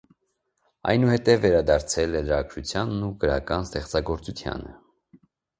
Այնուհետև 0.93 1.43
վերադարձել 1.43 2.17
է 2.21 2.23
լրագրությանն 2.29 3.05
ու 3.09 3.13
գրական 3.25 3.69
ստեղծագործությանը։ 3.69 4.75